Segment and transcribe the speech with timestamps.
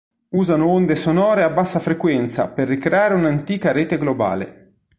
[0.29, 4.73] Usano onde sonore a bassa frequenza per ricreare un'antica rete globale.